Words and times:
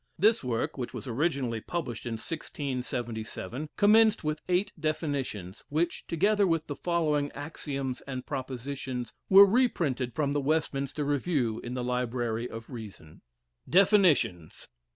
This 0.17 0.43
work, 0.43 0.79
which 0.79 0.95
was 0.95 1.05
originally 1.05 1.61
published 1.61 2.07
in 2.07 2.13
1677, 2.13 3.69
commenced 3.77 4.23
with 4.23 4.41
eight 4.49 4.73
definitions, 4.79 5.63
which, 5.69 6.07
together 6.07 6.47
with 6.47 6.65
the 6.65 6.75
following 6.75 7.31
axioms 7.33 8.01
and 8.07 8.25
propositions, 8.25 9.13
were 9.29 9.45
reprinted 9.45 10.15
from 10.15 10.33
the 10.33 10.41
Westminster 10.41 11.03
Review 11.05 11.59
in 11.63 11.75
the 11.75 11.83
Library 11.83 12.49
of 12.49 12.71
Reason: 12.71 13.21
DEFINITIONS. 13.69 14.69